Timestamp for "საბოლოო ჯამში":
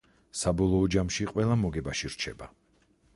0.37-1.27